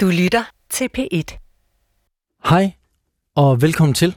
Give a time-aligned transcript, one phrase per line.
[0.00, 1.22] Du lytter til P1.
[2.50, 2.72] Hej,
[3.34, 4.16] og velkommen til.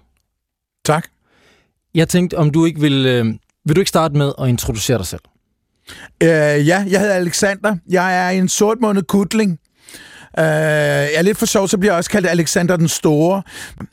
[0.86, 1.08] Tak.
[1.96, 3.06] Jeg tænkte, om du ikke vil...
[3.06, 3.26] Øh,
[3.66, 5.22] vil du ikke starte med at introducere dig selv?
[6.24, 6.28] Uh,
[6.68, 7.76] ja, jeg hedder Alexander.
[7.90, 9.52] Jeg er en sortmånet kutling.
[9.52, 13.44] Uh, jeg er lidt for sjov, så bliver jeg også kaldt Alexander den Store.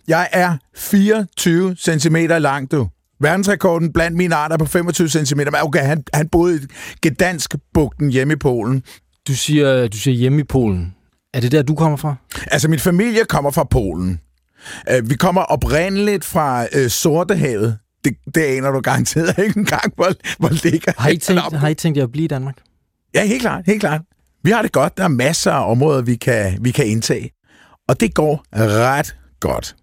[0.09, 2.89] Jeg er 24 cm lang, du.
[3.21, 5.39] Verdensrekorden blandt mine arter er på 25 cm.
[5.39, 8.83] Men okay, han, han boede i Gdansk-bugten hjemme i Polen.
[9.29, 10.95] Du siger, du siger hjemme i Polen.
[11.35, 12.15] Er det der, du kommer fra?
[12.47, 14.21] Altså, min familie kommer fra Polen.
[14.93, 17.79] Uh, vi kommer oprindeligt fra uh, Sortehavet.
[18.05, 21.75] Det, det aner du garanteret ikke engang, hvor, hvor ligger Har I, tænkt, har I
[21.75, 22.57] tænkt jer at blive i Danmark?
[23.15, 24.01] Ja, helt klart, helt klart.
[24.45, 24.97] Vi har det godt.
[24.97, 27.31] Der er masser af områder, vi kan, vi kan indtage.
[27.89, 29.77] Og det går ret godt.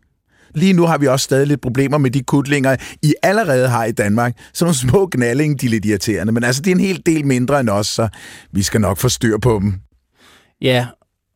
[0.56, 3.92] Lige nu har vi også stadig lidt problemer med de kutlinger, I allerede har i
[3.92, 4.34] Danmark.
[4.54, 6.34] Så nogle små gnalling, de er lidt irriterende.
[6.34, 8.08] Men altså, det er en hel del mindre end os, så
[8.52, 9.74] vi skal nok få styr på dem.
[10.62, 10.88] Ja,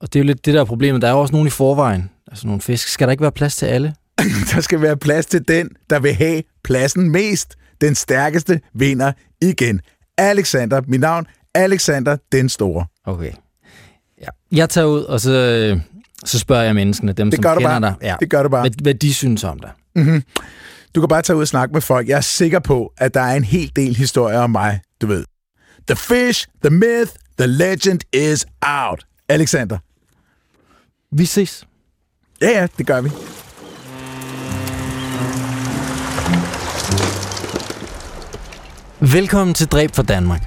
[0.02, 1.02] og det er jo lidt det der er problemet.
[1.02, 2.10] Der er jo også nogen i forvejen.
[2.28, 2.88] Altså nogle fisk.
[2.88, 3.94] Skal der ikke være plads til alle?
[4.54, 7.56] der skal være plads til den, der vil have pladsen mest.
[7.82, 9.82] Den stærkeste vinder igen.
[10.18, 12.86] Alexander, mit navn, Alexander den Store.
[13.06, 13.32] Okay.
[14.22, 14.28] Ja.
[14.52, 15.80] Jeg tager ud, og så, øh,
[16.26, 17.82] så spørger jeg menneskene, dem Det som gør kender bare.
[17.82, 18.62] dig, ja, Det gør du bare.
[18.62, 19.72] hvad, hvad de synes om dig.
[19.96, 20.24] Mm-hmm.
[20.96, 22.08] Du kan bare tage ud og snakke med folk.
[22.08, 25.24] Jeg er sikker på, at der er en hel del historier om mig, du ved.
[25.88, 29.06] The fish, the myth, the legend is out.
[29.30, 29.78] Alexander.
[31.12, 31.68] Vi ses.
[32.42, 33.10] Ja, ja, det gør vi.
[39.14, 40.42] Velkommen til Dræb for Danmark.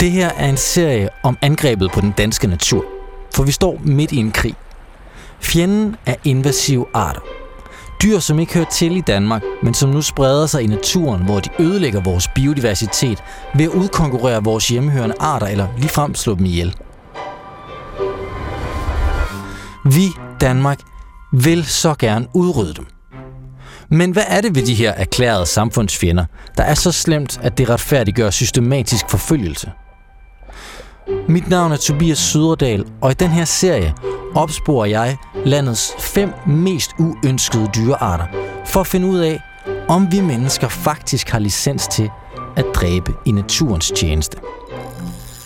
[0.00, 2.84] Det her er en serie om angrebet på den danske natur.
[3.34, 4.54] For vi står midt i en krig.
[5.40, 7.20] Fjenden er invasive arter.
[8.02, 11.40] Dyr, som ikke hører til i Danmark, men som nu spreder sig i naturen, hvor
[11.40, 13.22] de ødelægger vores biodiversitet
[13.54, 16.76] ved at udkonkurrere vores hjemmehørende arter eller ligefrem slå dem ihjel.
[19.84, 20.08] Vi,
[20.40, 20.80] Danmark,
[21.32, 22.86] vil så gerne udrydde dem.
[23.88, 26.24] Men hvad er det ved de her erklærede samfundsfjender,
[26.56, 29.70] der er så slemt, at det retfærdiggør systematisk forfølgelse?
[31.28, 33.94] Mit navn er Tobias Søderdal, og i den her serie
[34.34, 38.26] opsporer jeg landets fem mest uønskede dyrearter,
[38.66, 39.40] for at finde ud af,
[39.88, 42.10] om vi mennesker faktisk har licens til
[42.56, 44.38] at dræbe i naturens tjeneste.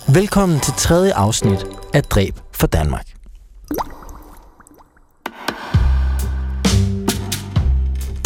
[0.09, 3.07] Velkommen til tredje afsnit af Dræb for Danmark.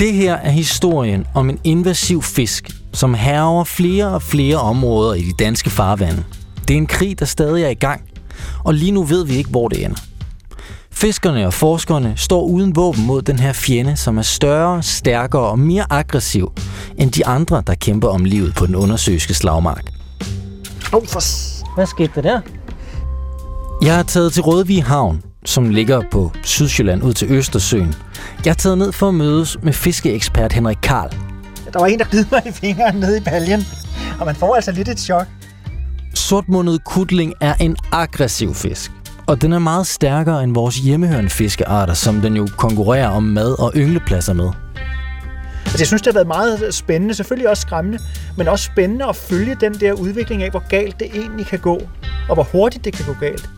[0.00, 5.22] Det her er historien om en invasiv fisk, som herrer flere og flere områder i
[5.22, 6.25] de danske farvande.
[6.69, 8.00] Det er en krig, der stadig er i gang,
[8.65, 10.00] og lige nu ved vi ikke, hvor det ender.
[10.91, 15.59] Fiskerne og forskerne står uden våben mod den her fjende, som er større, stærkere og
[15.59, 16.53] mere aggressiv
[16.99, 19.93] end de andre, der kæmper om livet på den undersøgske slagmark.
[20.93, 21.21] Oh, for...
[21.75, 22.41] Hvad skete der der?
[23.82, 27.94] Jeg er taget til Rødvig Havn, som ligger på Sydsjælland ud til Østersøen.
[28.44, 31.10] Jeg er taget ned for at mødes med fiskeekspert Henrik Karl.
[31.72, 33.66] Der var en, der bid mig i fingeren nede i baljen.
[34.20, 35.26] Og man får altså lidt et chok.
[36.14, 38.92] Sortmundet kutling er en aggressiv fisk.
[39.26, 43.58] Og den er meget stærkere end vores hjemmehørende fiskearter, som den jo konkurrerer om mad
[43.58, 44.50] og ynglepladser med.
[45.64, 47.14] Altså, jeg synes, det har været meget spændende.
[47.14, 47.98] Selvfølgelig også skræmmende.
[48.36, 51.82] Men også spændende at følge den der udvikling af, hvor galt det egentlig kan gå.
[52.28, 53.50] Og hvor hurtigt det kan gå galt.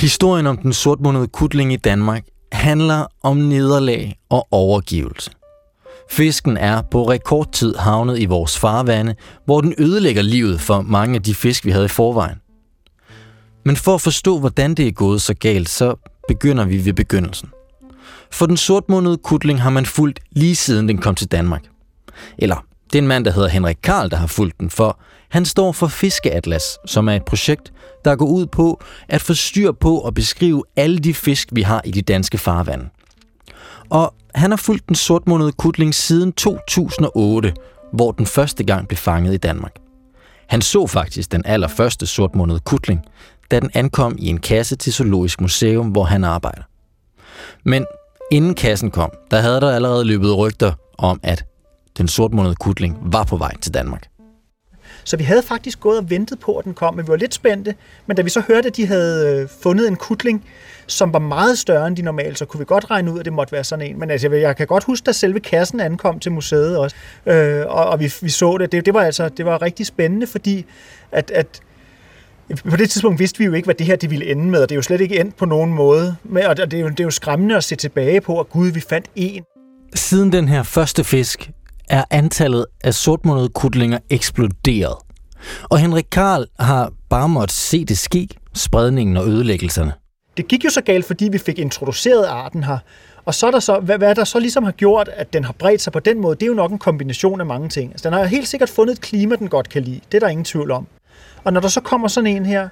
[0.00, 5.30] Historien om den sortmundede kutling i Danmark handler om nederlag og overgivelse.
[6.10, 11.22] Fisken er på rekordtid havnet i vores farvande, hvor den ødelægger livet for mange af
[11.22, 12.36] de fisk, vi havde i forvejen.
[13.64, 15.94] Men for at forstå, hvordan det er gået så galt, så
[16.28, 17.48] begynder vi ved begyndelsen.
[18.30, 21.62] For den sortmundede kutling har man fulgt lige siden den kom til Danmark.
[22.38, 25.44] Eller, det er en mand, der hedder Henrik Karl, der har fulgt den, for han
[25.44, 27.72] står for Fiskeatlas, som er et projekt,
[28.04, 31.82] der går ud på at få styr på og beskrive alle de fisk, vi har
[31.84, 32.88] i de danske farvande.
[33.90, 37.54] Og han har fulgt den sortmundede kutling siden 2008,
[37.92, 39.74] hvor den første gang blev fanget i Danmark.
[40.48, 43.04] Han så faktisk den allerførste sortmundede kutling,
[43.50, 46.62] da den ankom i en kasse til Zoologisk Museum, hvor han arbejder.
[47.64, 47.86] Men
[48.32, 51.44] inden kassen kom, der havde der allerede løbet rygter om, at
[51.98, 54.10] den sortmundede kutling var på vej til Danmark.
[55.04, 57.34] Så vi havde faktisk gået og ventet på, at den kom, men vi var lidt
[57.34, 57.74] spændte.
[58.06, 60.44] Men da vi så hørte, at de havde øh, fundet en kutling,
[60.86, 63.32] som var meget større end de normale, så kunne vi godt regne ud, at det
[63.32, 63.98] måtte være sådan en.
[63.98, 66.96] Men altså, jeg kan godt huske, da selve kassen ankom til museet også,
[67.26, 68.72] øh, og, og vi, vi så det.
[68.72, 68.86] det.
[68.86, 70.64] Det var altså det var rigtig spændende, fordi
[71.12, 71.60] at, at
[72.70, 74.68] på det tidspunkt vidste vi jo ikke, hvad det her det ville ende med, og
[74.68, 76.16] det er jo slet ikke endt på nogen måde.
[76.24, 78.68] Men, og det er, jo, det er jo skræmmende at se tilbage på, at gud,
[78.68, 79.42] vi fandt en.
[79.94, 81.50] Siden den her første fisk
[81.90, 84.96] er antallet af sortmundede kutlinger eksploderet.
[85.62, 89.92] Og Henrik Karl har bare måttet se det ske, spredningen og ødelæggelserne.
[90.36, 92.78] Det gik jo så galt, fordi vi fik introduceret arten her.
[93.24, 95.52] Og så er der så, hvad, hvad der så ligesom har gjort, at den har
[95.52, 97.90] bredt sig på den måde, det er jo nok en kombination af mange ting.
[97.90, 100.00] Altså, den har helt sikkert fundet et klima, den godt kan lide.
[100.12, 100.86] Det er der ingen tvivl om.
[101.44, 102.68] Og når der så kommer sådan en her,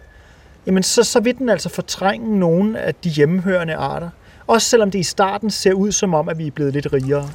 [0.67, 4.11] jamen så, så vil den altså fortrænge nogle af de hjemmehørende arter.
[4.47, 7.31] Også selvom det i starten ser ud som om, at vi er blevet lidt rigere.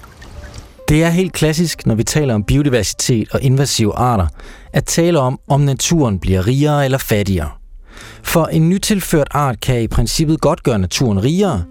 [0.94, 4.28] Det er helt klassisk, når vi taler om biodiversitet og invasive arter,
[4.74, 7.50] at tale om, om naturen bliver rigere eller fattigere.
[8.24, 11.64] For en nytilført art kan i princippet godt gøre naturen rigere,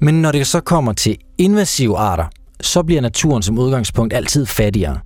[0.00, 2.24] men når det så kommer til invasive arter,
[2.60, 4.98] så bliver naturen som udgangspunkt altid fattigere.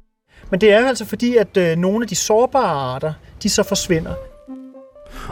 [0.51, 3.13] Men det er altså fordi, at øh, nogle af de sårbare arter,
[3.43, 4.15] de så forsvinder.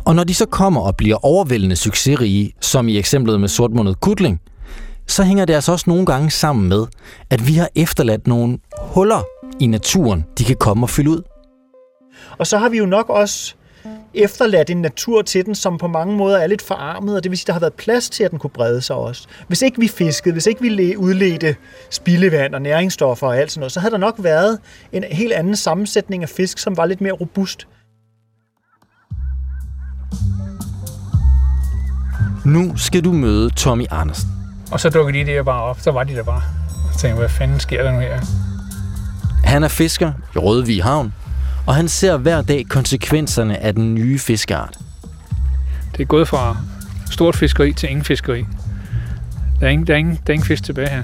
[0.05, 4.41] Og når de så kommer og bliver overvældende succesrige, som i eksemplet med sortmundet kutling,
[5.07, 6.87] så hænger det altså også nogle gange sammen med,
[7.31, 9.23] at vi har efterladt nogle huller
[9.61, 11.23] i naturen, de kan komme og fylde ud.
[12.39, 13.55] Og så har vi jo nok også
[14.15, 17.39] efterladt en natur til den, som på mange måder er lidt forarmet, og det vil
[17.39, 19.27] sige, at der har været plads til, at den kunne brede sig også.
[19.49, 21.57] Hvis ikke vi fiskede, hvis ikke vi udledte
[21.91, 24.59] spildevand og næringsstoffer og alt sådan noget, så havde der nok været
[24.93, 27.67] en helt anden sammensætning af fisk, som var lidt mere robust.
[32.45, 34.34] Nu skal du møde Tommy Andersen.
[34.75, 36.43] Og så dukkede de der bare op, så var de der bare.
[36.93, 38.21] Jeg tænkte, hvad fanden sker der nu her?
[39.45, 41.15] Han er fisker i Rødvig Havn,
[41.67, 44.79] og han ser hver dag konsekvenserne af den nye fiskeart.
[45.93, 46.57] Det er gået fra
[47.11, 48.47] stort fiskeri til ingen fiskeri.
[49.61, 51.03] Der er ingen, der er ingen, der er ingen fisk tilbage her.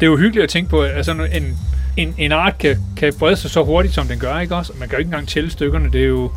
[0.00, 1.58] Det er jo hyggeligt at tænke på, at altså en,
[1.96, 4.72] en, en art kan, kan brede sig så hurtigt, som den gør, ikke også?
[4.78, 5.92] Man kan jo ikke engang tælle stykkerne.
[5.92, 6.30] Det er jo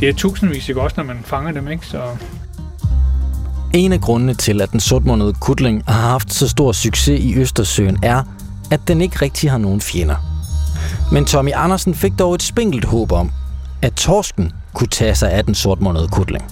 [0.00, 1.86] det er tusindvis, ikke også, når man fanger dem, ikke?
[1.86, 2.02] Så
[3.72, 7.98] en af grundene til, at den sortmundede kutling har haft så stor succes i Østersøen,
[8.02, 8.22] er,
[8.70, 10.16] at den ikke rigtig har nogen fjender.
[11.12, 13.30] Men Tommy Andersen fik dog et spinkelt håb om,
[13.82, 16.44] at torsken kunne tage sig af den sortmundede kutling.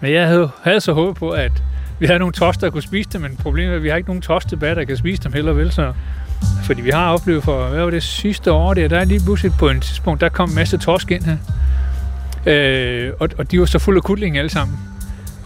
[0.00, 1.52] Men jeg havde, havde så håbet på, at
[1.98, 4.08] vi havde nogle torsk, der kunne spise dem, men problemet er, at vi har ikke
[4.08, 5.72] nogen torsk tilbage, der kan spise dem heller vel.
[5.72, 5.92] Så,
[6.64, 9.52] fordi vi har oplevet for, hvad var det sidste år, der, der er lige pludselig
[9.58, 11.36] på en tidspunkt, der kom en masse torsk ind her.
[12.46, 14.78] Øh, og, og de var så fulde af kutling alle sammen.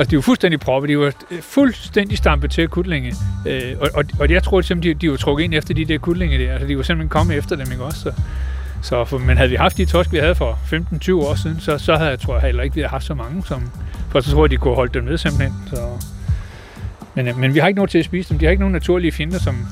[0.03, 0.89] Altså, de var fuldstændig proppe.
[0.89, 3.15] De var øh, fuldstændig stampet til kutlinge.
[3.47, 5.99] Øh, og, og, og jeg tror simpelthen, de, de var trukket ind efter de der
[5.99, 6.53] kutlinge der.
[6.53, 8.01] Altså, de var simpelthen kommet efter dem, ikke også?
[8.01, 8.13] Så,
[8.83, 11.79] så for, men havde vi haft de torsk, vi havde for 15-20 år siden, så,
[11.79, 13.43] så havde jeg, tror jeg heller ikke, vi havde haft så mange.
[13.47, 13.71] Som,
[14.09, 15.55] for så tror jeg, de kunne holde dem med simpelthen.
[15.67, 15.77] Så,
[17.15, 18.39] men, øh, men vi har ikke noget til at spise dem.
[18.39, 19.67] De har ikke nogen naturlige finder, som,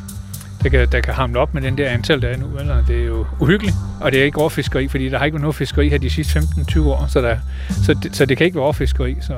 [0.63, 2.59] der kan, der kan hamle op med den der antal, der er nu.
[2.59, 2.85] Eller?
[2.85, 5.57] Det er jo uhyggeligt, og det er ikke overfiskeri, fordi der har ikke været noget
[5.57, 7.37] fiskeri her de sidste 15-20 år, så, der,
[7.69, 9.17] så, det, så det kan ikke være overfiskeri.
[9.21, 9.35] Så,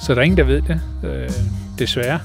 [0.00, 1.30] så der er ingen, der ved det, øh,
[1.78, 2.20] desværre.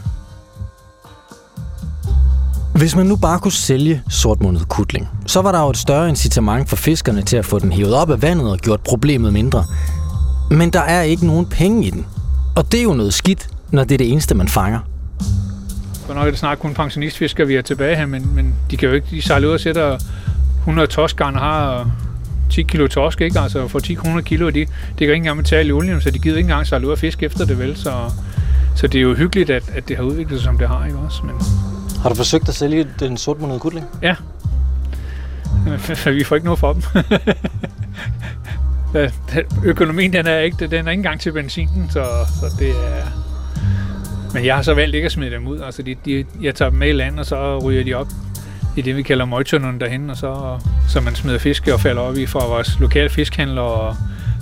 [2.75, 6.69] Hvis man nu bare kunne sælge sortmundet kutling, så var der jo et større incitament
[6.69, 9.65] for fiskerne til at få den hævet op af vandet og gjort problemet mindre.
[10.51, 12.05] Men der er ikke nogen penge i den.
[12.55, 14.79] Og det er jo noget skidt, når det er det eneste, man fanger.
[16.05, 18.89] For nok er det snart kun pensionistfiskere, vi er tilbage her, men, men de kan
[18.89, 19.99] jo ikke de sejle ud og sætte
[20.59, 21.91] 100 torskgarn og har
[22.49, 23.39] 10 kilo torsk, ikke?
[23.39, 24.67] Altså for 10 kroner kilo, de, det
[24.97, 27.25] kan ikke engang betale i olien, så de gider ikke engang sejle ud og fiske
[27.25, 27.77] efter det, vel?
[27.77, 27.93] Så,
[28.75, 30.97] så det er jo hyggeligt, at, at det har udviklet sig, som det har, ikke
[30.97, 31.23] også?
[31.23, 31.35] Men...
[32.01, 33.85] Har du forsøgt at sælge den sortmundede kutling?
[34.01, 34.15] Ja.
[36.11, 36.83] Vi får ikke noget for dem.
[39.71, 42.05] Økonomien, den er ikke, den er ikke engang til benzinen, så,
[42.39, 43.03] så det er...
[44.33, 45.59] Men jeg har så valgt ikke at smide dem ud.
[45.59, 48.07] Altså, de, de, jeg tager dem med i land, og så ryger de op
[48.77, 50.59] i det, vi kalder møgtønderne derhen, og så,
[50.89, 53.95] så man smider fisk og falder op i fra vores lokale fiskhandler og,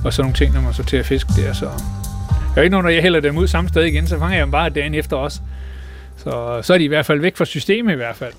[0.05, 1.53] og sådan nogle ting, når man sorterer fisk der.
[1.53, 1.65] Så
[2.55, 4.45] jeg er ikke nogen, når jeg hælder dem ud samme sted igen, så fanger jeg
[4.45, 5.39] dem bare dagen efter også.
[6.17, 8.33] Så, så er de i hvert fald væk fra systemet i hvert fald.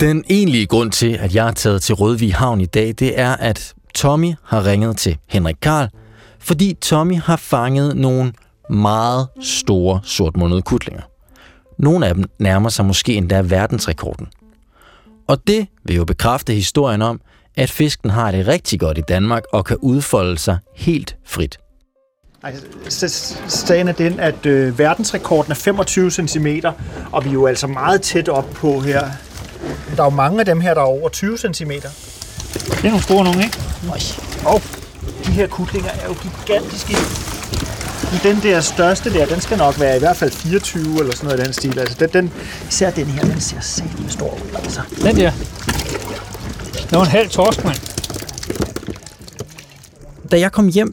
[0.00, 3.36] Den egentlige grund til, at jeg er taget til Rødvig Havn i dag, det er,
[3.36, 5.88] at Tommy har ringet til Henrik Karl,
[6.38, 8.32] fordi Tommy har fanget nogle
[8.70, 11.02] meget store sortmundede kutlinger.
[11.78, 14.26] Nogle af dem nærmer sig måske endda verdensrekorden.
[15.28, 17.20] Og det vil jo bekræfte historien om,
[17.56, 21.58] at fisken har det rigtig godt i Danmark og kan udfolde sig helt frit.
[23.48, 26.46] Sagen er den, at øh, verdensrekorden er 25 cm,
[27.12, 29.00] og vi er jo altså meget tæt op på her.
[29.96, 31.70] Der er jo mange af dem her, der er over 20 cm.
[31.70, 33.58] Det er nogle store nogle, ikke?
[34.46, 34.62] Og
[35.26, 36.96] de her kutlinger er jo gigantiske.
[38.22, 41.40] Den der største der, den skal nok være i hvert fald 24 eller sådan noget
[41.40, 41.78] i den stil.
[41.78, 42.32] Altså den, den,
[42.68, 44.80] især den her, den ser sæt stor ud, altså.
[45.02, 45.32] Den der.
[46.74, 47.76] Det var en halv torsk, mand.
[50.30, 50.92] Da jeg kom hjem,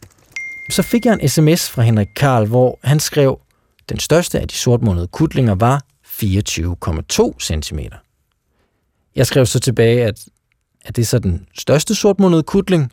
[0.70, 3.40] så fik jeg en sms fra Henrik Karl, hvor han skrev,
[3.88, 7.78] den største af de sortmundede kutlinger var 24,2 cm.
[9.16, 10.20] Jeg skrev så tilbage, at
[10.84, 12.92] er det så den største sortmundede kutling?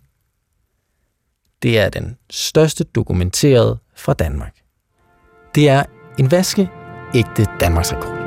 [1.61, 4.55] Det er den største dokumenterede fra Danmark.
[5.55, 5.83] Det er
[6.19, 6.69] en vaske
[7.15, 8.19] ægte Danmarksrekord.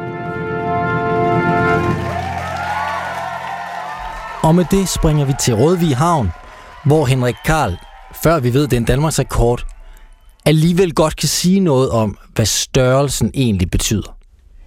[4.43, 6.31] Og med det springer vi til Rødvig Havn,
[6.85, 7.77] hvor Henrik Karl,
[8.23, 9.67] før vi ved, det en Danmarks rekord,
[10.45, 14.17] alligevel godt kan sige noget om, hvad størrelsen egentlig betyder.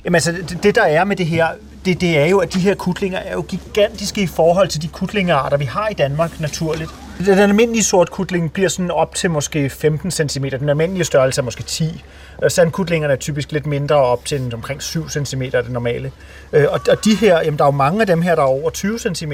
[0.06, 1.48] Jamen altså, det, det der er med det her,
[1.86, 4.88] det, det er jo, at de her kutlinger er jo gigantiske i forhold til de
[4.88, 6.92] kutlingearter, vi har i Danmark naturligt.
[7.26, 10.46] Den almindelige sort kutling bliver sådan op til måske 15 cm.
[10.60, 12.04] Den almindelige størrelse er måske 10.
[12.44, 16.12] Øh, Sandkutlingerne er typisk lidt mindre, op til omkring 7 cm det normale.
[16.54, 18.48] Øh, og, og de her, jamen der er jo mange af dem her, der er
[18.48, 19.34] over 20 cm.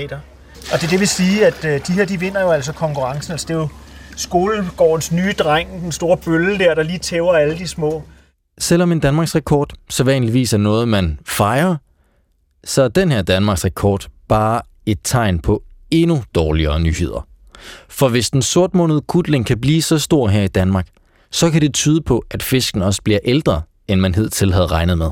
[0.74, 3.32] Og det, det vil sige, at øh, de her, de vinder jo altså konkurrencen.
[3.32, 3.68] Altså det er jo
[4.18, 8.04] skolegårdens nye dreng, den store bølle der, der lige tæver alle de små.
[8.60, 11.76] Selvom en Danmarks rekord så vanligvis er noget, man fejrer,
[12.64, 17.28] så er den her Danmarks rekord bare et tegn på endnu dårligere nyheder.
[17.90, 20.88] For hvis den sortmundede kutling kan blive så stor her i Danmark,
[21.32, 24.98] så kan det tyde på, at fisken også bliver ældre, end man hidtil havde regnet
[24.98, 25.10] med.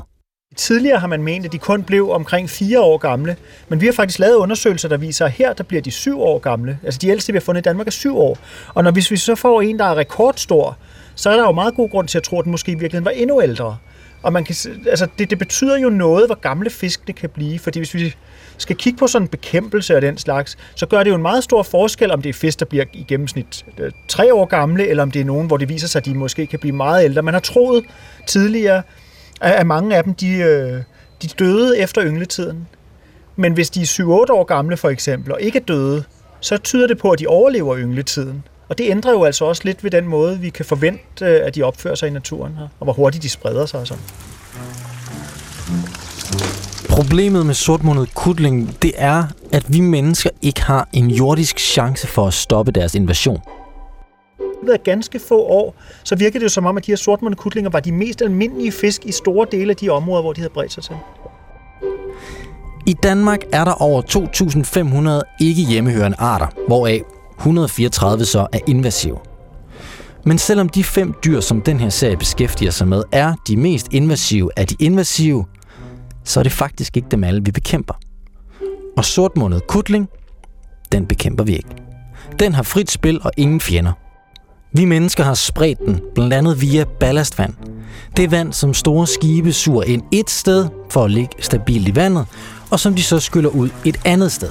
[0.56, 3.36] Tidligere har man ment, at de kun blev omkring 4 år gamle,
[3.68, 6.38] men vi har faktisk lavet undersøgelser, der viser, at her der bliver de 7 år
[6.38, 6.78] gamle.
[6.84, 8.38] Altså de ældste, vi har fundet i Danmark, er 7 år.
[8.74, 10.78] Og når hvis vi så får en, der er rekordstor,
[11.20, 13.04] så er der jo meget god grund til at tro, at den måske i virkeligheden
[13.04, 13.76] var endnu ældre.
[14.22, 17.78] Og man kan, altså det, det betyder jo noget, hvor gamle fiskene kan blive, fordi
[17.78, 18.14] hvis vi
[18.58, 21.44] skal kigge på sådan en bekæmpelse af den slags, så gør det jo en meget
[21.44, 25.02] stor forskel, om det er fisk, der bliver i gennemsnit øh, tre år gamle, eller
[25.02, 27.22] om det er nogen, hvor det viser sig, at de måske kan blive meget ældre.
[27.22, 27.84] Man har troet
[28.26, 28.82] tidligere,
[29.40, 30.82] at mange af dem de, øh,
[31.22, 32.68] de døde efter yngletiden.
[33.36, 36.04] Men hvis de er 7-8 år gamle for eksempel, og ikke er døde,
[36.40, 38.44] så tyder det på, at de overlever yngletiden.
[38.70, 41.54] Og det ændrer jo altså også lidt ved den måde, vi kan forvente, øh, at
[41.54, 44.02] de opfører sig i naturen her, og hvor hurtigt de spreder sig og sådan.
[46.88, 52.26] Problemet med sortmundet kutling, det er, at vi mennesker ikke har en jordisk chance for
[52.26, 53.38] at stoppe deres invasion.
[54.64, 55.74] Ved ganske få år,
[56.04, 58.72] så virker det jo som om, at de her sortmunde kutlinger var de mest almindelige
[58.72, 60.96] fisk i store dele af de områder, hvor de havde bredt sig til.
[62.86, 64.02] I Danmark er der over
[65.22, 67.02] 2.500 ikke hjemmehørende arter, hvoraf
[67.40, 69.18] 134 så er invasive.
[70.24, 73.88] Men selvom de fem dyr, som den her serie beskæftiger sig med, er de mest
[73.90, 75.46] invasive af de invasive,
[76.24, 77.94] så er det faktisk ikke dem alle, vi bekæmper.
[78.96, 80.08] Og sortmundet kutling,
[80.92, 81.68] den bekæmper vi ikke.
[82.38, 83.92] Den har frit spil og ingen fjender.
[84.72, 87.54] Vi mennesker har spredt den, blandt andet via ballastvand.
[88.16, 91.94] Det er vand, som store skibe suger ind et sted for at ligge stabilt i
[91.94, 92.26] vandet,
[92.70, 94.50] og som de så skyller ud et andet sted.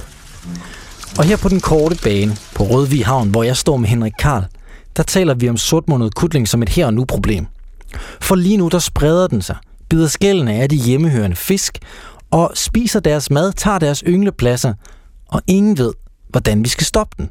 [1.18, 4.44] Og her på den korte bane på Rødvig Havn, hvor jeg står med Henrik Karl,
[4.96, 7.46] der taler vi om sortmundet kutling som et her og nu problem.
[8.20, 9.56] For lige nu der spreder den sig,
[9.88, 11.78] bider skællene af de hjemmehørende fisk,
[12.30, 14.74] og spiser deres mad, tager deres ynglepladser,
[15.28, 15.92] og ingen ved,
[16.28, 17.30] hvordan vi skal stoppe den.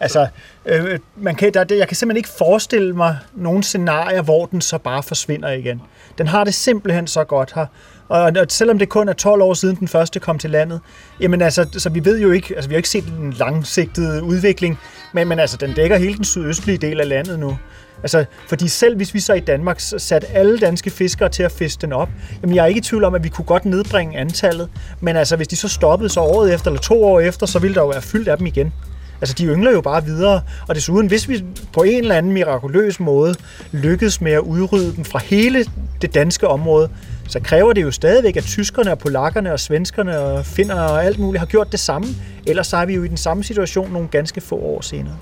[0.00, 0.26] Altså,
[0.66, 4.78] øh, man kan, der, jeg kan simpelthen ikke forestille mig nogle scenarier, hvor den så
[4.78, 5.82] bare forsvinder igen.
[6.18, 7.66] Den har det simpelthen så godt her.
[8.08, 10.80] Og, og selvom det kun er 12 år siden den første kom til landet,
[11.20, 14.78] jamen altså, så vi ved jo ikke, altså vi har ikke set en langsigtet udvikling,
[15.12, 17.58] men, men altså, den dækker hele den sydøstlige del af landet nu.
[18.02, 21.80] Altså, fordi selv hvis vi så i Danmark satte alle danske fiskere til at fiske
[21.80, 22.08] den op,
[22.42, 24.68] jamen jeg er ikke i tvivl om, at vi kunne godt nedbringe antallet,
[25.00, 27.74] men altså hvis de så stoppede så året efter eller to år efter, så ville
[27.74, 28.72] der jo være fyldt af dem igen.
[29.20, 33.00] Altså, de yngler jo bare videre, og desuden, hvis vi på en eller anden mirakuløs
[33.00, 33.34] måde
[33.72, 35.64] lykkes med at udrydde dem fra hele
[36.02, 36.88] det danske område,
[37.28, 41.18] så kræver det jo stadigvæk, at tyskerne og polakkerne og svenskerne og finner og alt
[41.18, 42.08] muligt har gjort det samme.
[42.46, 45.16] Ellers så er vi jo i den samme situation nogle ganske få år senere.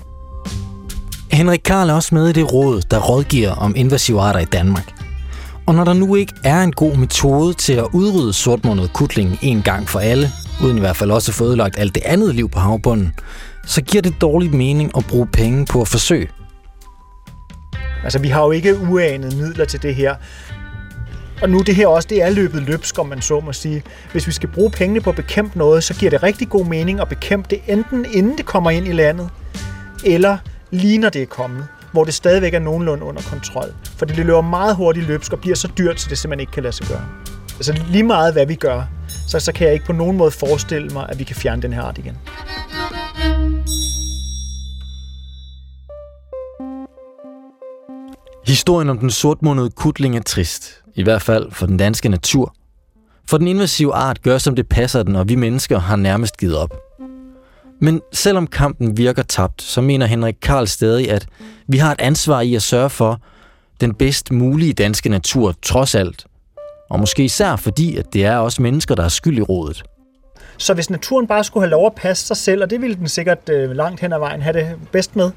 [1.31, 4.93] Henrik Karl er også med i det råd, der rådgiver om invasive arter i Danmark.
[5.65, 9.61] Og når der nu ikke er en god metode til at udrydde sortmundet kutling en
[9.61, 10.31] gang for alle,
[10.63, 13.13] uden i hvert fald også at få ødelagt alt det andet liv på havbunden,
[13.67, 16.29] så giver det dårligt mening at bruge penge på at forsøge.
[18.03, 20.15] Altså, vi har jo ikke uanede midler til det her.
[21.41, 23.83] Og nu det her også, det er løbet løbsk, om man så må sige.
[24.11, 26.99] Hvis vi skal bruge pengene på at bekæmpe noget, så giver det rigtig god mening
[26.99, 29.29] at bekæmpe det enten inden det kommer ind i landet,
[30.05, 30.37] eller
[30.71, 33.73] lige når det er kommet, hvor det stadigvæk er nogenlunde under kontrol.
[33.97, 36.63] For det løber meget hurtigt løbsk og bliver så dyrt, så det simpelthen ikke kan
[36.63, 37.05] lade sig gøre.
[37.55, 38.83] Altså lige meget hvad vi gør,
[39.27, 41.73] så, så kan jeg ikke på nogen måde forestille mig, at vi kan fjerne den
[41.73, 42.17] her art igen.
[48.47, 52.55] Historien om den sortmundede kutling er trist, i hvert fald for den danske natur.
[53.29, 56.57] For den invasive art gør, som det passer den, og vi mennesker har nærmest givet
[56.57, 56.73] op.
[57.81, 61.27] Men selvom kampen virker tabt, så mener Henrik Karl stadig, at
[61.67, 63.21] vi har et ansvar i at sørge for
[63.81, 66.25] den bedst mulige danske natur trods alt.
[66.89, 69.83] Og måske især fordi, at det er os mennesker, der er skyld i rådet.
[70.57, 73.07] Så hvis naturen bare skulle have lov at passe sig selv, og det ville den
[73.07, 75.31] sikkert øh, langt hen ad vejen have det bedst med.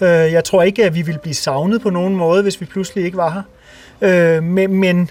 [0.00, 3.04] Øh, jeg tror ikke, at vi ville blive savnet på nogen måde, hvis vi pludselig
[3.04, 3.42] ikke var her.
[4.36, 5.10] Øh, men, men,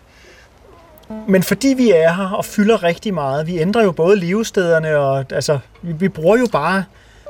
[1.28, 5.26] men fordi vi er her og fylder rigtig meget, vi ændrer jo både levestederne, og
[5.32, 6.84] altså, vi, vi bruger jo bare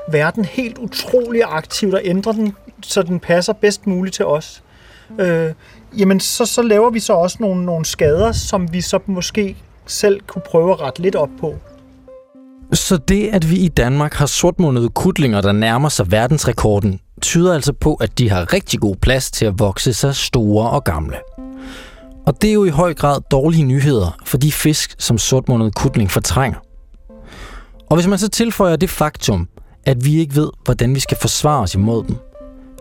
[0.08, 4.62] verden helt utrolig aktivt og ændrer den, så den passer bedst muligt til os.
[5.18, 5.52] Øh,
[5.98, 9.56] jamen så, så laver vi så også nogle, nogle skader, som vi så måske
[9.86, 11.54] selv kunne prøve at rette lidt op på.
[12.72, 17.72] Så det, at vi i Danmark har sortmundede kutlinger, der nærmer sig verdensrekorden, tyder altså
[17.72, 21.16] på, at de har rigtig god plads til at vokse sig store og gamle.
[22.26, 26.10] Og det er jo i høj grad dårlige nyheder for de fisk, som sortmundet kutling
[26.10, 26.58] fortrænger.
[27.90, 29.48] Og hvis man så tilføjer det faktum,
[29.86, 32.16] at vi ikke ved, hvordan vi skal forsvare os imod dem,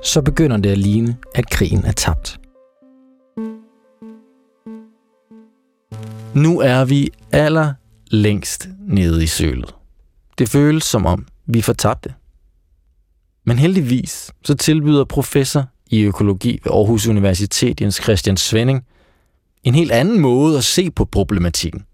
[0.03, 2.39] så begynder det at ligne, at krigen er tabt.
[6.34, 7.74] Nu er vi aller
[8.12, 9.79] længst nede i sølet.
[10.39, 12.13] Det føles som om, vi får tabt det.
[13.46, 18.86] Men heldigvis så tilbyder professor i økologi ved Aarhus Universitet Jens Christian Svenning
[19.63, 21.86] en helt anden måde at se på problematikken.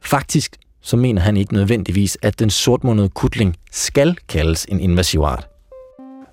[0.00, 5.48] Faktisk så mener han ikke nødvendigvis, at den sortmundede kutling skal kaldes en invasiv art.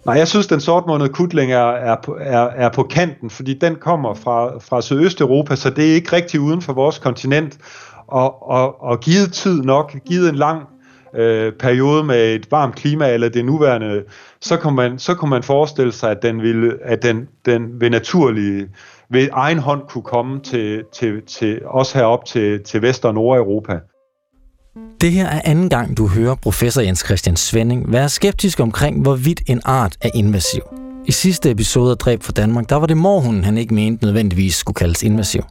[0.05, 4.13] Nej, jeg synes, den sortmundede kutling er, er, er, er på kanten, fordi den kommer
[4.13, 7.57] fra, fra Sydøsteuropa, så det er ikke rigtig uden for vores kontinent.
[8.07, 10.67] Og, og, og givet tid nok, givet en lang
[11.15, 14.03] øh, periode med et varmt klima, eller det nuværende,
[14.41, 17.89] så kunne man, så kunne man forestille sig, at den ville, at den, den ved
[17.89, 18.67] naturlig,
[19.10, 23.79] ved egen hånd kunne komme til, til, til os herop til, til Vest- og Nordeuropa.
[25.01, 29.41] Det her er anden gang, du hører professor Jens Christian Svending være skeptisk omkring, hvorvidt
[29.48, 30.62] en art er invasiv.
[31.05, 34.55] I sidste episode af Dræb for Danmark, der var det morhunden, han ikke mente nødvendigvis
[34.55, 35.41] skulle kaldes invasiv.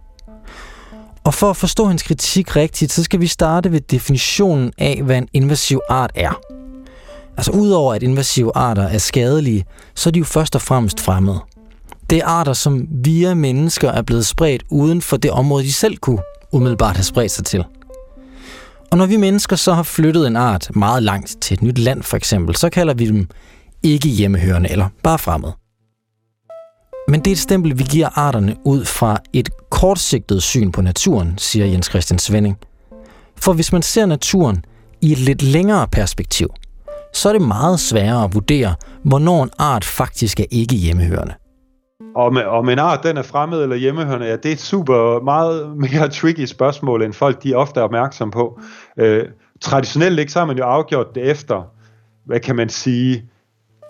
[1.25, 5.19] Og for at forstå hans kritik rigtigt, så skal vi starte ved definitionen af, hvad
[5.19, 6.41] en invasiv art er.
[7.37, 9.65] Altså udover at invasive arter er skadelige,
[9.95, 11.41] så er de jo først og fremmest fremmede.
[12.11, 15.97] Det er arter, som via mennesker er blevet spredt uden for det område, de selv
[15.97, 17.65] kunne umiddelbart have spredt sig til.
[18.91, 22.03] Og når vi mennesker så har flyttet en art meget langt til et nyt land
[22.03, 23.29] for eksempel, så kalder vi dem
[23.83, 25.53] ikke hjemmehørende eller bare fremmede.
[27.09, 31.35] Men det er et stempel, vi giver arterne ud fra et kortsigtet syn på naturen,
[31.39, 32.59] siger Jens Christian Svending.
[33.37, 34.65] For hvis man ser naturen
[35.01, 36.49] i et lidt længere perspektiv,
[37.13, 41.35] så er det meget sværere at vurdere, hvornår en art faktisk er ikke hjemmehørende.
[42.15, 45.77] Om, om en art den er fremmed eller hjemmehørende, ja, det er et super meget
[45.77, 48.61] mere tricky spørgsmål, end folk de ofte er opmærksom på.
[48.99, 49.25] Øh,
[49.61, 51.63] traditionelt ikke, så har man jo afgjort det efter,
[52.27, 53.25] hvad kan man sige,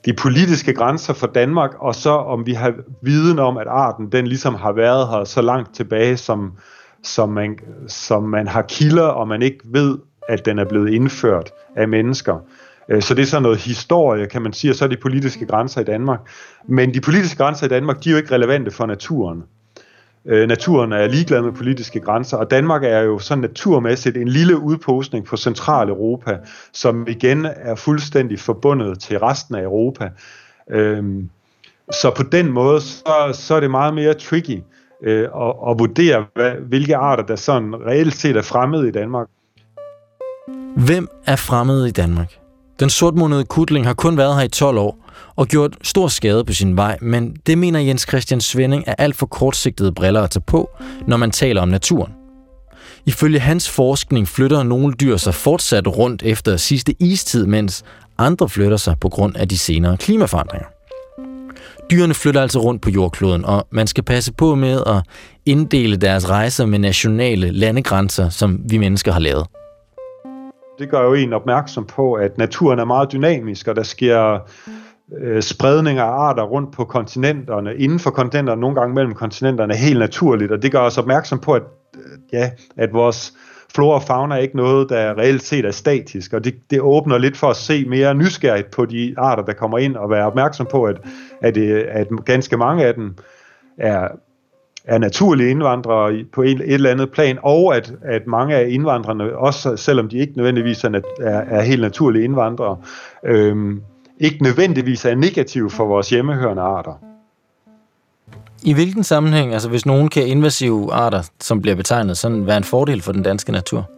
[0.05, 4.27] de politiske grænser for Danmark, og så om vi har viden om, at arten den
[4.27, 6.53] ligesom har været her så langt tilbage, som,
[7.03, 11.51] som, man, som man har kilder, og man ikke ved, at den er blevet indført
[11.77, 12.38] af mennesker.
[12.88, 15.47] Øh, så det er sådan noget historie, kan man sige, og så er de politiske
[15.47, 16.21] grænser i Danmark.
[16.69, 19.43] Men de politiske grænser i Danmark, de er jo ikke relevante for naturen.
[20.27, 24.59] Øh, naturen er ligeglad med politiske grænser, og Danmark er jo sådan naturmæssigt en lille
[24.59, 26.39] udpostning på Centraleuropa,
[26.73, 30.11] som igen er fuldstændig forbundet til resten af Europa.
[30.71, 31.31] Øhm,
[31.93, 34.63] så på den måde, så, så er det meget mere tricky
[35.03, 39.29] øh, at, at vurdere, hvad, hvilke arter, der sådan reelt set er fremmede i Danmark.
[40.77, 42.41] Hvem er fremmede i Danmark?
[42.81, 44.99] Den sortmundede kutling har kun været her i 12 år
[45.37, 49.17] og gjort stor skade på sin vej, men det mener Jens Christian Svending er alt
[49.17, 50.71] for kortsigtede briller at tage på,
[51.07, 52.13] når man taler om naturen.
[53.07, 57.85] Ifølge hans forskning flytter nogle dyr sig fortsat rundt efter sidste istid, mens
[58.19, 60.67] andre flytter sig på grund af de senere klimaforandringer.
[61.91, 65.03] Dyrene flytter altså rundt på jordkloden, og man skal passe på med at
[65.47, 69.47] inddele deres rejser med nationale landegrænser, som vi mennesker har lavet.
[70.79, 74.39] Det gør jo en opmærksom på, at naturen er meget dynamisk, og der sker
[75.19, 79.99] øh, spredning af arter rundt på kontinenterne, inden for kontinenterne, nogle gange mellem kontinenterne, helt
[79.99, 81.63] naturligt, og det gør os opmærksom på, at,
[81.97, 83.33] øh, ja, at vores
[83.75, 87.19] flora og fauna er ikke noget, der reelt set er statisk, og det, det åbner
[87.19, 90.67] lidt for at se mere nysgerrigt på de arter, der kommer ind, og være opmærksom
[90.71, 90.97] på, at,
[91.41, 93.17] at, øh, at ganske mange af dem
[93.79, 94.09] er,
[94.85, 99.37] er naturlige indvandrere på et, et eller andet plan, og at, at mange af indvandrerne,
[99.37, 102.77] også selvom de ikke nødvendigvis er, er, er helt naturlige indvandrere,
[103.27, 103.83] øhm,
[104.21, 106.92] ikke nødvendigvis er negative for vores hjemmehørende arter.
[108.62, 112.64] I hvilken sammenhæng, altså hvis nogen kan invasive arter, som bliver betegnet, sådan være en
[112.64, 113.90] fordel for den danske natur?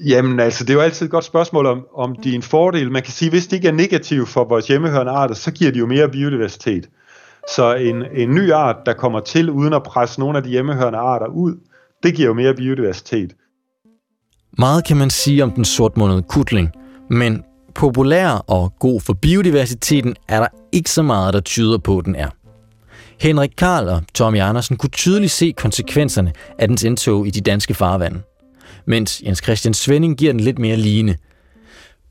[0.00, 2.90] Jamen altså, det er jo altid et godt spørgsmål, om, om de er en fordel.
[2.90, 5.78] Man kan sige, hvis de ikke er negative for vores hjemmehørende arter, så giver de
[5.78, 6.88] jo mere biodiversitet.
[7.54, 10.98] Så en, en ny art, der kommer til uden at presse nogle af de hjemmehørende
[10.98, 11.56] arter ud,
[12.02, 13.34] det giver jo mere biodiversitet.
[14.58, 16.70] Meget kan man sige om den sortmundede kutling,
[17.10, 22.04] men populær og god for biodiversiteten er der ikke så meget, der tyder på, at
[22.04, 22.28] den er.
[23.20, 27.74] Henrik Karl og Tommy Andersen kunne tydeligt se konsekvenserne af dens indtog i de danske
[27.74, 28.20] farvande,
[28.86, 31.16] mens Jens Christian Svending giver den lidt mere ligne.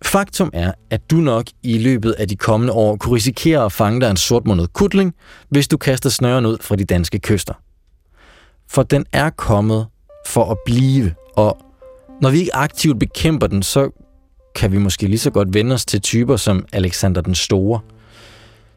[0.05, 4.01] Faktum er, at du nok i løbet af de kommende år kunne risikere at fange
[4.01, 5.13] dig en sortmundet kutling,
[5.49, 7.53] hvis du kaster snøren ud fra de danske kyster.
[8.69, 9.88] For den er kommet
[10.27, 11.57] for at blive, og
[12.21, 13.89] når vi ikke aktivt bekæmper den, så
[14.55, 17.79] kan vi måske lige så godt vende os til typer som Alexander den Store.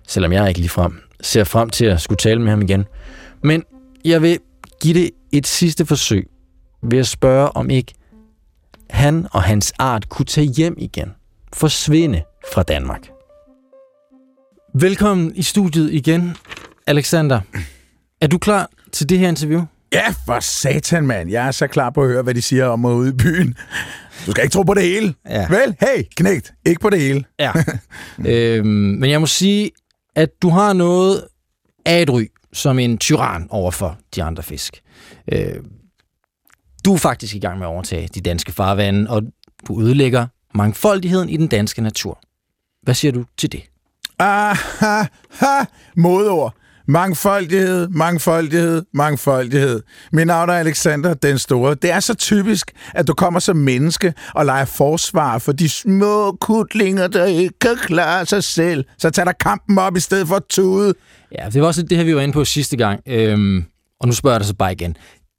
[0.08, 2.84] Selvom jeg ikke lige frem ser frem til at skulle tale med ham igen.
[3.42, 3.64] Men
[4.04, 4.38] jeg vil
[4.80, 6.28] give det et sidste forsøg
[6.82, 7.94] ved at spørge, om ikke
[8.90, 11.14] han og hans art kunne tage hjem igen.
[11.52, 12.22] Forsvinde
[12.52, 13.10] fra Danmark.
[14.74, 16.36] Velkommen i studiet igen,
[16.86, 17.40] Alexander.
[18.20, 19.62] Er du klar til det her interview?
[19.92, 21.30] Ja, for satan, mand.
[21.30, 23.54] Jeg er så klar på at høre, hvad de siger om mig ude i byen.
[24.26, 25.14] Du skal ikke tro på det hele.
[25.28, 25.46] Ja.
[25.48, 26.52] Vel, hey, knægt.
[26.66, 27.24] Ikke på det hele.
[27.38, 27.52] Ja.
[28.32, 29.70] øhm, men jeg må sige,
[30.16, 31.24] at du har noget
[31.86, 34.82] af et ry som en tyran over for de andre fisk.
[35.32, 35.54] Øh,
[36.84, 39.22] du er faktisk i gang med at overtage de danske farvande, og
[39.68, 42.20] du ødelægger mangfoldigheden i den danske natur.
[42.82, 43.62] Hvad siger du til det?
[44.18, 45.64] Ah, ha, ha.
[45.96, 46.54] Modord.
[46.88, 49.82] Mangfoldighed, mangfoldighed, mangfoldighed.
[50.12, 51.74] Mit navn er Alexander den Store.
[51.74, 56.32] Det er så typisk, at du kommer som menneske og leger forsvar for de små
[56.32, 58.84] kutlinger, der ikke kan klare sig selv.
[58.98, 60.94] Så tag dig kampen op i stedet for at tude.
[61.38, 63.00] Ja, det var også det her, vi var inde på sidste gang.
[63.06, 63.64] Øhm,
[64.00, 64.96] og nu spørger jeg dig så bare igen.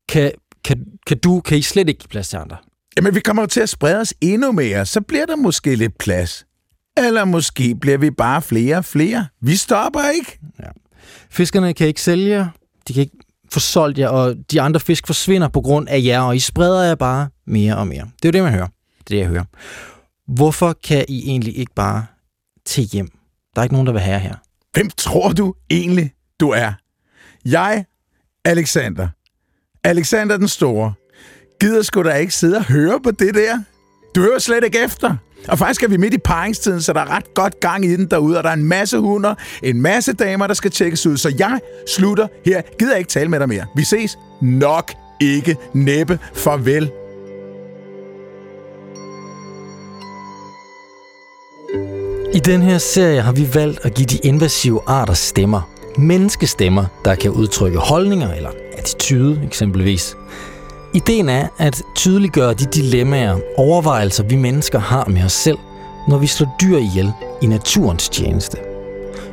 [0.10, 0.32] Kan,
[0.64, 2.58] kan, kan du, kan I slet ikke give plads til andre?
[2.98, 4.86] Jamen, vi kommer jo til at sprede os endnu mere.
[4.86, 6.46] Så bliver der måske lidt plads.
[6.98, 9.28] Eller måske bliver vi bare flere og flere.
[9.42, 10.40] Vi stopper ikke.
[11.30, 12.48] Fiskerne kan ikke sælge jer,
[12.88, 13.18] de kan ikke
[13.52, 16.84] få solgt jer, og de andre fisk forsvinder på grund af jer, og I spreder
[16.84, 18.10] jer bare mere og mere.
[18.24, 18.68] Det er jo det, man hører.
[18.68, 19.44] Det er det, jeg hører.
[20.28, 22.06] Hvorfor kan I egentlig ikke bare
[22.66, 23.10] til hjem?
[23.56, 24.36] Der er ikke nogen, der vil have jer her.
[24.74, 26.74] Hvem tror du egentlig, du er?
[27.46, 27.86] Jeg,
[28.46, 29.08] Alexander.
[29.84, 30.94] Alexander den Store.
[31.60, 33.60] Gider sgu da ikke sidde og høre på det der?
[34.16, 35.16] Du hører slet ikke efter.
[35.48, 38.06] Og faktisk er vi midt i paringstiden, så der er ret godt gang i den
[38.06, 41.18] derude, og der er en masse hunder, en masse damer, der skal tjekkes ud.
[41.18, 42.62] Så jeg slutter her.
[42.80, 43.66] Gider ikke tale med dig mere.
[43.76, 44.92] Vi ses nok
[45.22, 46.20] ikke næppe.
[46.34, 46.92] Farvel.
[52.34, 55.70] I den her serie har vi valgt at give de invasive arter stemmer.
[55.98, 58.50] Menneskestemmer, der kan udtrykke holdninger eller
[58.82, 60.18] attitude eksempelvis.
[60.94, 65.58] Ideen er at tydeliggøre de dilemmaer, overvejelser vi mennesker har med os selv,
[66.08, 68.58] når vi slår dyr ihjel i naturens tjeneste.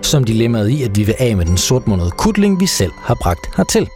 [0.02, 3.56] Som dilemmaet i, at vi vil af med den sortmundede kutling, vi selv har bragt
[3.56, 3.88] hertil.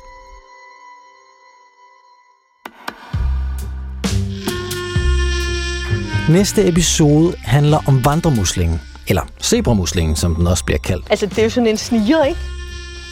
[6.29, 11.07] Næste episode handler om vandremuslingen, eller zebramuslingen, som den også bliver kaldt.
[11.11, 12.41] Altså, det er jo sådan en sniger, ikke?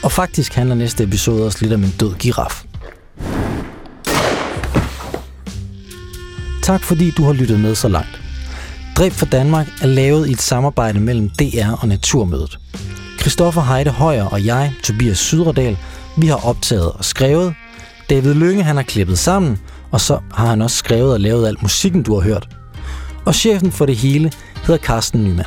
[0.03, 2.65] Og faktisk handler næste episode også lidt om en død giraf.
[6.63, 8.21] Tak fordi du har lyttet med så langt.
[8.97, 12.59] Dræb for Danmark er lavet i et samarbejde mellem DR og Naturmødet.
[13.21, 15.79] Christoffer Heide Højer og jeg, Tobias Sydredal,
[16.17, 17.55] vi har optaget og skrevet.
[18.11, 19.59] David Lønge han har klippet sammen,
[19.91, 22.49] og så har han også skrevet og lavet alt musikken, du har hørt.
[23.25, 24.33] Og chefen for det hele
[24.67, 25.45] hedder Carsten Nyman.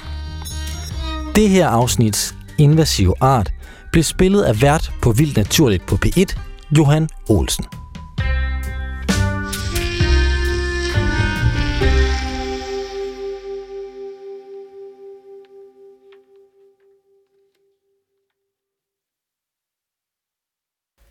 [1.35, 3.53] Det her afsnits invasive art
[3.93, 6.39] blev spillet af vært på Vildt Naturligt på P1,
[6.77, 7.65] Johan Olsen.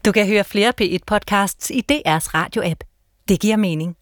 [0.04, 2.84] Du kan høre flere P1-podcasts i DR's radio-app.
[3.28, 3.96] Det giver mening.